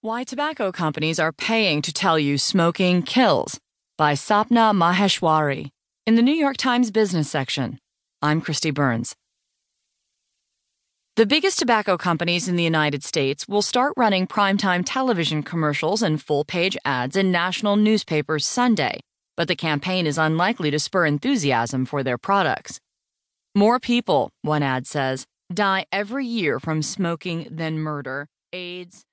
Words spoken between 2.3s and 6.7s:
Smoking Kills by Sapna Maheshwari in the New York